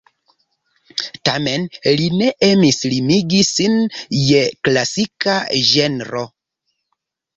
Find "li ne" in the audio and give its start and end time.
1.99-2.29